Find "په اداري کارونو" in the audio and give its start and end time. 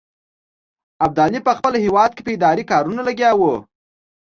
2.25-3.01